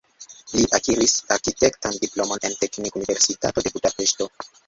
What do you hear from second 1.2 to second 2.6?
arkitektan diplomon en